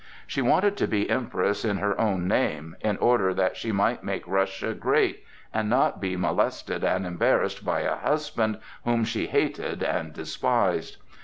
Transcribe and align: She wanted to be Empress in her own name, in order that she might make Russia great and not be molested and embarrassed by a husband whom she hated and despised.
She 0.25 0.41
wanted 0.41 0.77
to 0.77 0.87
be 0.87 1.07
Empress 1.11 1.63
in 1.63 1.77
her 1.77 2.01
own 2.01 2.27
name, 2.27 2.75
in 2.81 2.97
order 2.97 3.35
that 3.35 3.55
she 3.55 3.71
might 3.71 4.03
make 4.03 4.27
Russia 4.27 4.73
great 4.73 5.23
and 5.53 5.69
not 5.69 6.01
be 6.01 6.17
molested 6.17 6.83
and 6.83 7.05
embarrassed 7.05 7.63
by 7.63 7.81
a 7.81 7.97
husband 7.97 8.57
whom 8.83 9.03
she 9.03 9.27
hated 9.27 9.83
and 9.83 10.11
despised. 10.11 10.97